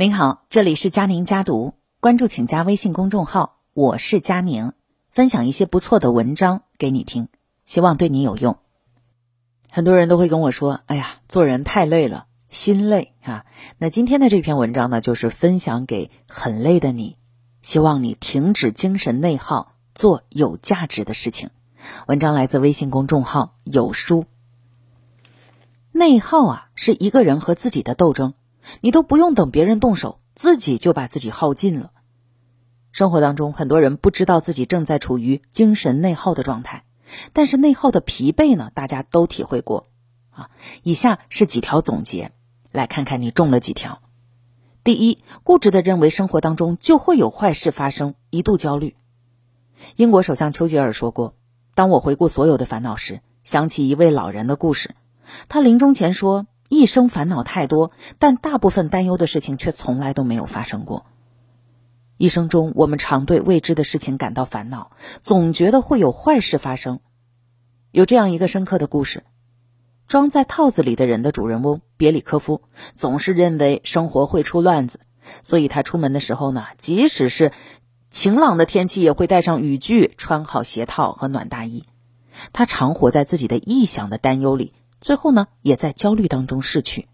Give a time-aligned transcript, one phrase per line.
[0.00, 4.70] 您好，这里是佳宁家读，关注请加微信公众号，我是佳宁，
[5.10, 7.26] 分享一些不错的文章给你听，
[7.64, 8.58] 希望对你有用。
[9.68, 13.44] 很多人都会跟我说：“哎呀，做人太累了，心累啊。”
[13.78, 17.16] 那今天的这篇文章呢，就是分享给很累的你，
[17.60, 21.50] 希望你停止精神内耗，做有价值的事情。
[22.06, 24.26] 文章来自微信公众号有书。
[25.90, 28.34] 内耗啊，是一个人和自己的斗争。
[28.80, 31.90] 你都不用等别人动手，自己就把自己耗尽了。
[32.92, 36.84] 生活当中，很多人不知道自己正在处于精神内耗的状态，
[37.32, 39.86] 但是内耗的疲惫呢，大家都体会过。
[40.30, 40.50] 啊，
[40.82, 42.32] 以下是几条总结，
[42.72, 44.00] 来看看你中了几条。
[44.84, 48.96] 第一，固执的认为生活当中就会有坏事发生，一度焦虑。
[49.96, 51.34] 英国首相丘吉尔说过
[51.74, 54.94] ：“当我回顾所有的烦恼时，想起一位老人的故事。
[55.48, 61.06] 他临终前说。”一生烦恼太多，但大部分担忧的事情却从来都没有发生过。
[62.18, 67.00] 一生中，我们常对未知的事情感到烦恼，总觉得会有坏事发生。
[67.90, 69.24] 有这样一个深刻的故事：
[70.06, 72.62] 装在套子里的人的主人翁别里科夫
[72.94, 75.00] 总是认为生活会出乱子，
[75.42, 77.52] 所以他出门的时候呢，即使是
[78.10, 81.84] 晴朗的天气，也会带上雨具，穿好鞋套和暖大衣。
[82.52, 84.72] 他常活在自己的臆想的担忧里。
[85.00, 87.08] 最后呢，也在焦虑当中逝去。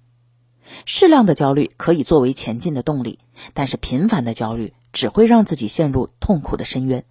[0.87, 3.19] 适量的焦虑可以作为前进的动力，
[3.53, 7.05] 但是频繁的焦虑只会让自己陷入痛苦的深渊。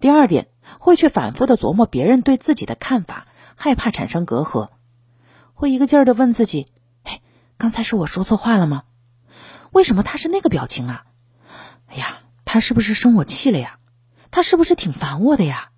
[0.00, 4.70] 第二点，会去反复的琢磨别人对自己的看法，害怕产生隔阂，
[5.52, 6.68] 会一个劲儿的问自己
[7.04, 7.20] ：“哎，
[7.58, 8.84] 刚才是我说错话了吗？
[9.72, 11.04] 为什么他是那个表情啊？
[11.86, 13.78] 哎呀，他是不是生我气了呀？
[14.30, 15.69] 他是不是挺烦我的呀？”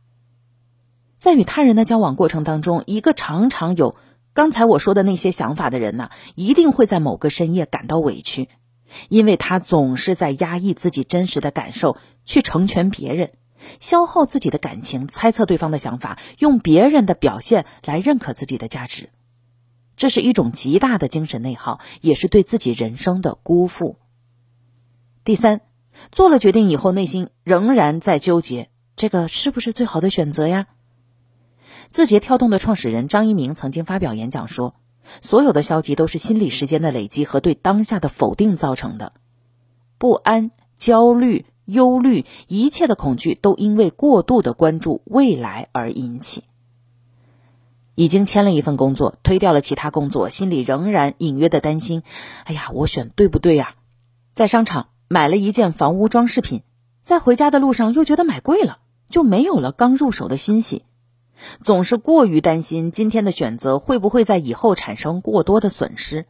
[1.22, 3.94] 在与他人的交往过程当中，一个常常有
[4.34, 8.48] 刚才我说的那些想法的人呢，一定会在某个深夜感到委屈，
[9.08, 13.30] 因为他总是在压抑自己真实的感受，去成全别人，
[13.78, 19.10] 消耗自己的感情，猜测对方的想法，用别人的表现来认可自己的价值，
[19.94, 23.96] 这是一种极大的精神内耗，也是对自己人生的辜负。
[25.22, 25.60] 第三，
[26.10, 30.66] 做了决定以后，内心仍然在纠结，这个是不是最好的选择呀？
[31.92, 34.74] 字节跳动的创始人张一鸣曾经发表演讲说
[35.20, 39.12] ：“所有的消极都是心理时间的累积和对当下的否定造成的。
[39.98, 46.44] 不安、焦虑、忧虑，一切的恐惧都因为过度的关注未来而引起。
[47.94, 52.02] 已经签了一份工作，推掉了其他工作，心里仍然隐约的担心：
[52.44, 53.74] 哎呀，我选对不对呀？
[54.32, 56.62] 在商场买了一件房屋装饰品，
[57.02, 58.78] 在回家的路上又觉得买贵了，
[59.10, 60.84] 就没有了刚入手的欣喜。”
[61.60, 66.26] 总是过于担心今天的选择会不会在以后产生过多的损失，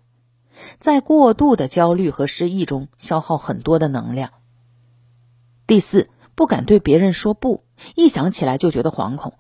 [0.79, 4.31] 在过度的焦虑和失意中消耗很多的能量。
[5.67, 7.65] 第四，不敢对别人说不，
[7.95, 9.35] 一想起来就觉得惶恐。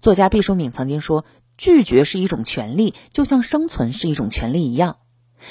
[0.00, 1.24] 作家毕淑敏曾经说
[1.56, 4.98] ：“拒绝是一种权利，就像生存是一种权利一样。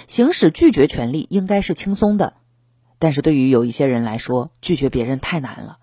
[0.07, 2.34] 行使拒绝权利应该是轻松的，
[3.00, 5.78] 但是对于有一些人来说，拒绝别人太难了。”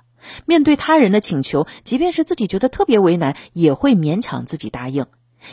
[0.47, 5.07] 面对他人的请求，即便是自己觉得特别为难，也会勉强自己答应，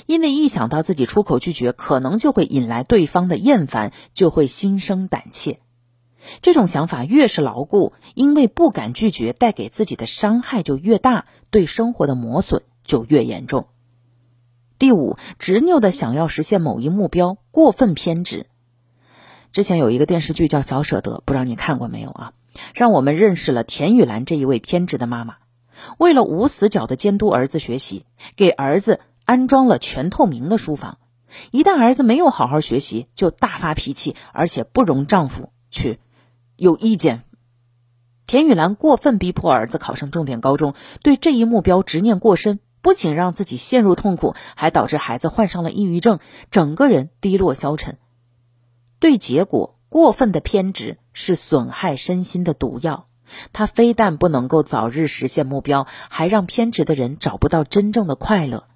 [0.06, 5.59] 因为一想到自己出口拒绝，可能就会引来对方的厌烦，就会心生胆怯。
[6.41, 13.68] 这种想法越是牢固，因为不敢拒绝带给自己的伤害就越大，对生活的磨损就越严重。
[14.78, 18.47] 第五，执拗的想要实现某一目标，过分偏执。
[19.51, 22.34] 之前有一个电视剧叫《小舍得》，不知道你看过没有啊？
[22.74, 25.36] 让我们认识了田雨岚这一位偏执的妈妈。
[25.97, 28.06] 为了无死角的监督儿子学习，
[28.36, 30.98] 给儿子安装了全透明的书房。
[31.52, 36.00] 一旦儿子没有好好学习，就大发脾气，而且不容丈夫去
[36.56, 37.24] 有意见。
[38.28, 46.19] 田雨岚过分逼迫儿子考上重点高中，对这一目标执念过深，不仅让自己陷入痛苦，还导致孩子患上了抑郁症，
[46.50, 47.98] 整个人低落消沉。
[49.00, 49.75] 对结果。
[49.90, 53.07] 过分的偏执是损害身心的毒药，
[53.51, 58.68] 它非但不能够早日实现目标，还让偏执的人找不到真正的快乐。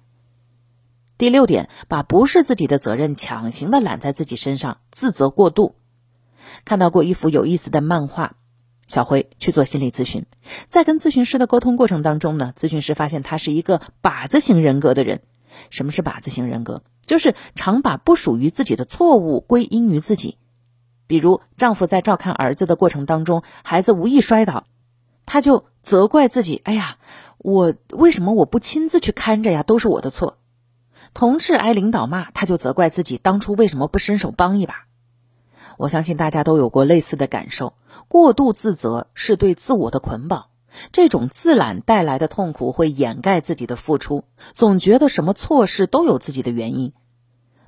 [1.16, 5.76] 第六点，把不是自己的责任强行的揽在自己身上，自责过度。
[6.66, 8.36] 看到过一幅有意思的漫画，
[8.86, 10.26] 小辉去做心理咨询，
[10.68, 15.22] 在跟咨询师的沟通过程当中呢，咨询师发现他是一个靶子型人格的人。
[15.70, 16.82] 什么是靶子型人格？
[17.06, 20.36] 就是常把不属于自己的错误归因于自己。
[21.06, 24.64] 比如，丈夫在照看儿子的过程当中，孩子无意摔倒，
[25.26, 26.96] 他就责怪自己：“哎呀，
[27.38, 29.62] 我为什么我不亲自去看着呀？
[29.62, 30.38] 都是我的错。”
[31.12, 34.86] 同事挨领导骂，他就责怪自己当初为什么不伸手帮一把。
[35.76, 37.74] 我相信大家都有过类似的感受：
[38.08, 40.46] 过度自责是对自我的捆绑，
[40.90, 44.24] 这种自揽带来的痛苦会掩盖自己的付出，
[44.54, 46.92] 总觉得什么错事都有自己的原因。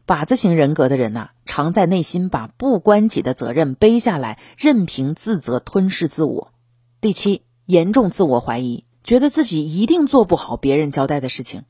[0.07, 6.53] 靶子型人格的人呐，常在内心把不关己的责任背下来，任凭自责吞噬自我。
[7.01, 11.65] 第七，严重自我怀疑，觉得自己一定做不好别人交代的事情。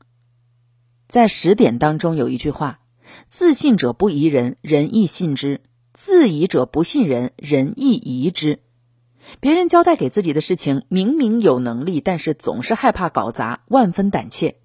[1.07, 2.79] 在十点当中有一句话
[3.27, 5.61] ：“自信者不疑人，人亦信之；
[5.93, 8.59] 自疑者不信人，人亦疑之。”
[9.39, 14.57] 别人交代给自己的事情，明明有能力，但是总是害怕搞砸，万分胆怯。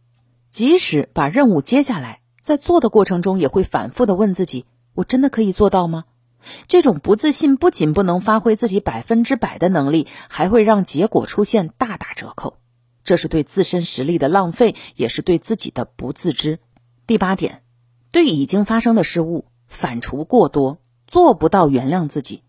[0.51, 2.22] 即使把任务接下来。
[2.43, 6.05] 在做的过程中，也会反复的问自己：我真的可以做到吗？
[6.67, 12.59] 这种不自信不仅不能发挥自己百分之百的能力，还会让结果出现大打折扣。
[13.05, 16.59] 这是对自身实力的浪费，也是对自己的不自知。
[17.07, 17.63] 第八点，
[18.11, 22.43] 对已经发生的失误反刍过多，做不到原谅自己。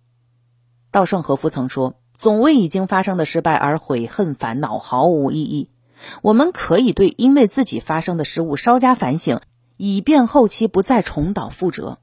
[0.90, 5.70] 稻盛和夫曾说：“总为已经发生的失败而悔恨烦恼，毫无意义。”
[6.24, 9.40] 我们可以对因为自己发生的失误稍加反省。
[9.86, 11.98] 以便后期不再重蹈覆辙，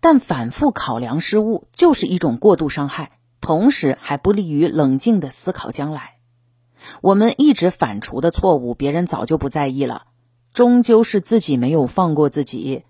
[0.00, 6.14] 但反复考量失误就是一种过度伤害，同时还不利于冷静的思考将来。
[7.02, 10.06] 我们一直反刍的错误，别人早就不在意了，
[10.54, 12.84] 终究是自己没有放过自己。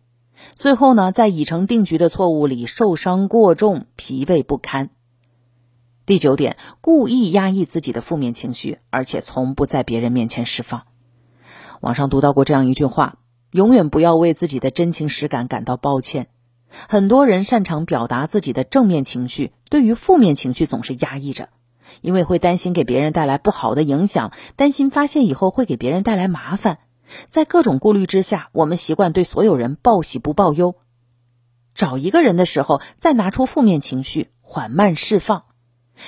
[0.55, 4.90] 最后呢，在已成定局的错误里受伤过重，疲惫不堪。
[6.06, 10.85] 第九点，故意压抑自己的负面情绪，而且从不在别人面前释放。
[11.81, 13.19] 网上读到过这样一句话。
[13.50, 16.28] 永远不要为自己的真情实感感到抱歉。
[16.70, 21.48] 很多人擅长表达自己的正面情绪，对于负面情绪总是压抑着，
[22.02, 26.78] 因为会担心给别人带来不好的影响，担心发现以后会给别人带来麻烦。
[27.30, 30.74] 在各种顾虑之下，我们习惯对所有人报喜不报忧。
[31.72, 35.44] 找一个人的时候，再拿出负面情绪，缓慢释放。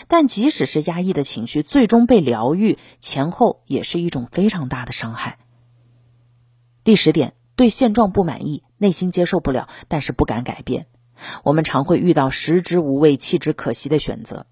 [0.09, 5.39] 但即使是压抑的情绪，最终被疗愈，前后也是一种非常大的伤害。
[6.83, 10.87] 第十点，对现状不满意，内心接受不了，但是不敢改变。
[11.45, 14.47] 我们常会遇到食之无味，弃之可惜的选择。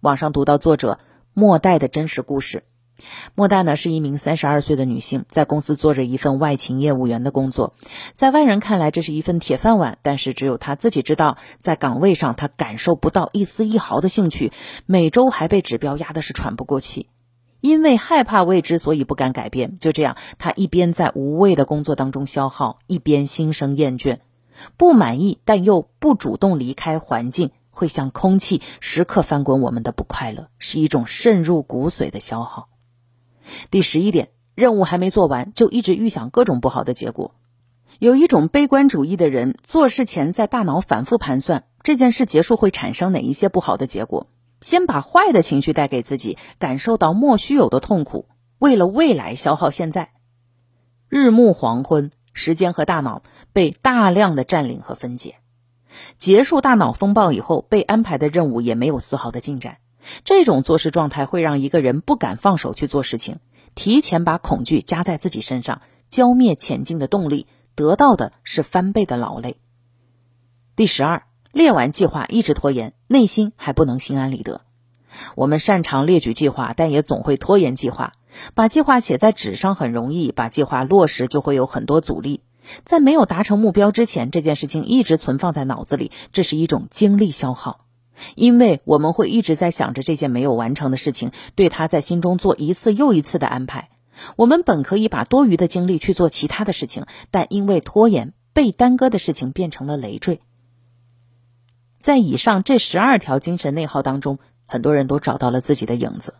[0.00, 0.98] 网上读到作者
[1.34, 2.64] 莫代的真实故事。
[3.34, 7.74] 莫代呢是一名三十二岁的女性，在公司做着一份外勤业务员的工作，
[8.14, 14.52] 在外人看来这是一份铁饭碗，但是只有她自己知道，在岗位上她感受不到一丝一毫的兴趣，
[14.86, 17.08] 每周还被指标压的是喘不过气。
[17.64, 19.78] 因为害怕未知，所以不敢改变。
[19.78, 24.18] 就这样，他一边在无谓的工作当中消耗，一边心生厌倦，
[24.76, 32.68] 不满意，但又不主动离开环境，会像空气，时刻翻滚我们的不快乐，是一种渗入骨髓的消耗。
[33.70, 37.34] 第十一点，任务还没做完，就一直预想各种不好的结果。
[37.98, 44.26] 有一种悲观主义的人，做事前在大脑反复盘算这件事结束会产生哪一些不好的结果。
[44.60, 48.26] 先把坏的情绪带给自己，感受到莫须有的痛苦，
[48.58, 50.12] 为了未来消耗现在。
[51.08, 53.22] 日暮黄昏，时间和大脑
[53.52, 55.36] 被大量的占领和分解。
[56.16, 59.76] 结束大脑风暴以后，被安排的任务也没有丝毫的进展。
[60.24, 63.38] 这种做事状态会让一个人不敢放手去做事情，
[63.74, 69.58] 提前把恐惧加在自己身上，浇灭前进的动力，得到的是翻倍的劳累。
[70.74, 71.24] 第十二。
[71.52, 74.62] 列完计划一直拖延，内心还不能心安理得。
[75.36, 78.14] 我们擅长列举计划，但也总会拖延计划。
[78.54, 82.40] 把计划写在纸上很容易，把计划落实就会有很多阻力。
[82.84, 87.86] 在没有达成目标之前，这件事情一直存放在脑子里，这是一种精力消耗。
[88.34, 93.90] 因为我们会一直在想着这件没有完成的事情，对他在心中做一次又一次的安排。
[94.34, 100.40] 我们本可以把多余的精力去做其他的事情，但因为拖延，被耽搁的事情变成了累赘。
[102.04, 106.34] 在以上这十二条精神内耗当中，很多人都找到了自己的影子。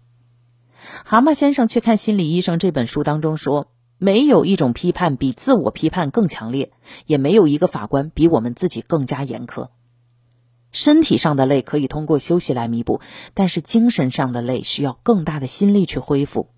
[1.07, 6.71] 蛤蟆先生去看心理医生这本书当中说，没有一种批判比自我批判更强烈，
[7.07, 9.71] 也没有一个法官比我们自己更加严苛。
[10.71, 13.01] 身体上的累可以通过休息来弥补，
[13.33, 16.51] 但是精神上的累需要更大的心力去恢复。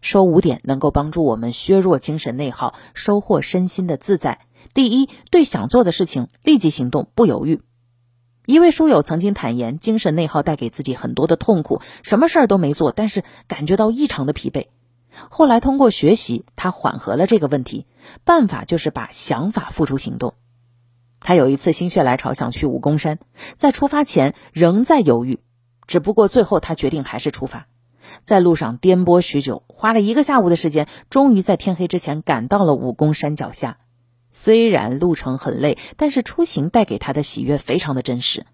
[0.00, 4.46] 说五点能够帮助我们削弱精神内耗，收获身心的自在。
[4.72, 7.60] 第一，对想做的事情立即行动，不犹豫。
[8.46, 14.66] 一位书友曾经坦言，精神内耗带给自己很多的痛苦，什么事儿都没做，但是感觉到异常的疲惫。
[15.28, 17.86] 后来通过学习，他缓和了这个问题。
[18.24, 20.34] 办法就是把想法付诸行动。
[21.20, 23.18] 他有一次心血来潮想去武功山，
[23.54, 25.38] 在出发前仍在犹豫，
[25.86, 27.66] 只不过最后他决定还是出发。
[28.24, 33.76] 在路上颠簸许久，花了一个下午的时间，终于在天黑之前赶到了武功山脚下。
[34.30, 38.46] 虽然路程很累，但是出行带给他的喜悦非常的真实。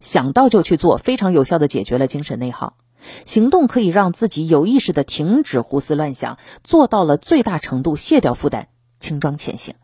[0.00, 2.76] 想到就去做，非常有效的解决了精神内耗。
[3.24, 8.66] 行动可以让自己有意识的停止胡思乱想，做到了最大程度卸掉负担，
[8.98, 9.74] 轻装前行。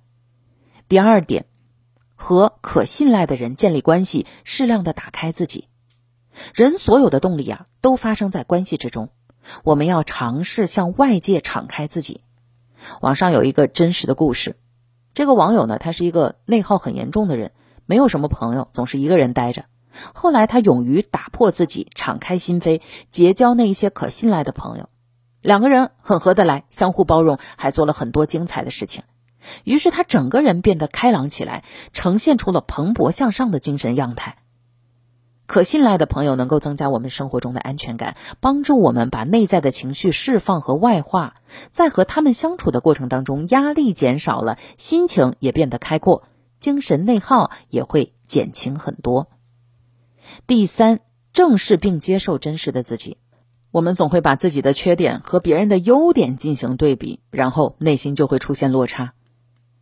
[0.89, 1.47] 第二点，
[2.17, 5.69] 和可信赖的人建立关系，适量的打开自己。
[6.55, 9.11] 人所有的动力啊，都发生在关系之中。
[9.63, 12.23] 我们要尝试向外界敞开自己。
[13.01, 14.57] 网上有一个真实的故事，
[15.15, 17.53] 这个网友呢，他是一个内耗很严重的人，
[17.87, 19.65] 没有什么朋友，总是一个人待着。
[20.13, 22.81] 后来他勇于打破自己，敞开心扉，
[23.11, 24.89] 结交那一些可信赖的朋友，
[25.41, 29.05] 两个人很合得来，相互包容，还做了很多精彩的事情。
[29.63, 34.39] 于是他整个人变得开朗起来，呈现出了蓬勃向上的精神样态。
[35.47, 41.37] 可信赖的朋友能够增加我们生活中的安全感，帮助我们把内在的情绪释放和外化。
[41.71, 46.25] 在和他们相处的过程当中，压力减少了，心情也变得开阔，
[46.59, 49.29] 精神内耗也会减轻很多。
[50.47, 51.01] 第三，
[51.33, 53.19] 正视并接受真实的自己。
[53.71, 59.13] 我们总会把自己的缺点和别人的优点进行对比，然后内心就会出现落差。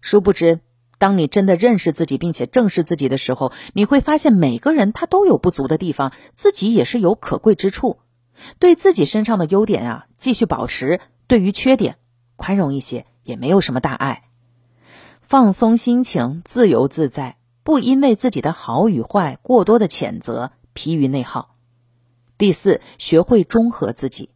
[0.01, 0.61] 殊不知，
[1.03, 7.99] 当你真的认识自己并且正视自己的时候，你会发现每个人他都有不足的地方，自己也是有可贵之处。
[8.61, 11.97] 对自己身上的优点啊，继续保持；对于缺点，
[12.37, 14.29] 宽容一些，也没有什么大碍。
[15.23, 17.37] 放松心情，自由自在。
[17.65, 21.57] 不因为自己的好与坏过多的谴责，疲于内耗。
[22.39, 24.31] 第四，学会中和自己，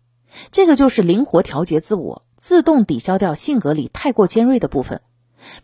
[0.51, 5.01] 这个就是灵活调节自我，自动抵消掉性格里太过尖锐的部分。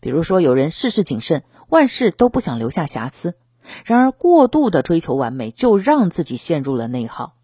[0.01, 3.35] 比如说，有人事事谨慎，万事都不想留下瑕疵，
[3.85, 7.35] 然而过度的追求完美，就让自己陷入了内耗。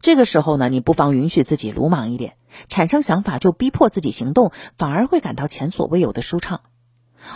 [0.00, 2.34] 这个时候呢，你不妨允许自己鲁莽一点，
[2.68, 6.60] 产生想法就逼迫自己行动，反而会感到前所未有的舒畅。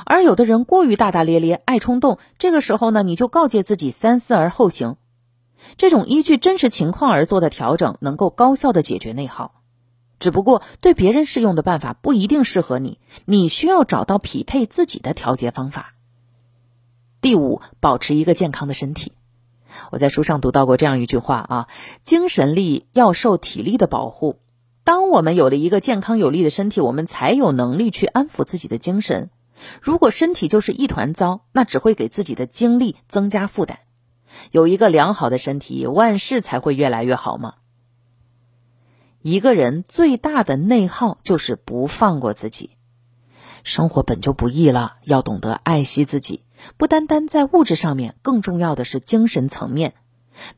[0.04, 4.96] 而有的人过于大大咧咧，爱冲动，这个时候呢，你就告诫自己三思而后行。
[5.76, 9.63] 这种依据真实情况而做的调整，能够高效的解决内耗。
[10.24, 15.96] 只不过对别人适用的办法不一定适合你，你需要找到匹配自己的调节方法。
[17.20, 19.12] 第五，保持一个健康的身体。
[19.90, 21.68] 我在书上读到过这样一句话啊：
[22.02, 24.40] 精神力要受体力的保护。
[24.82, 29.28] 当我们有了一个健康有力的身体，我们才有能力去安抚自己的精神。
[29.82, 33.80] 如果身体就是一团糟，那只会给自己的精力增加负担。
[34.52, 37.56] 有一个良好的身体，万事才会越来越好嘛？
[39.26, 42.72] 一个人最大的内耗就是不放过自己。
[43.62, 46.42] 生活本就不易了，要懂得爱惜自己，
[46.76, 49.94] 不单单在物质上面，更重要的是精神层面。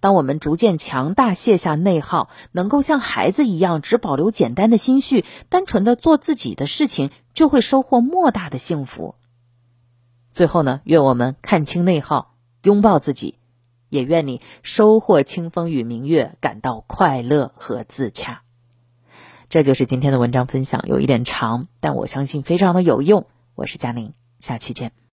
[0.01, 9.15] 当我们逐渐强大，卸下内耗，能够像孩子一样，只保留简单的心绪，单纯的做自己的事情，就会收获莫大的幸福。
[10.33, 13.39] 最后呢，愿我们看清内耗，拥抱自己，
[13.91, 18.43] 也愿你收获清风与明月，感到快乐和自洽。
[19.49, 23.26] 这就是今天的文章分享，有一点长，但我相信非常的有用。
[23.55, 24.97] 我是佳宁，下期见。